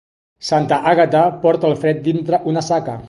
[0.47, 2.97] Santa Àgata porta el fred dintre una saca.